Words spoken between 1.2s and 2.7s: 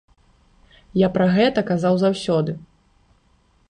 гэта казаў заўсёды.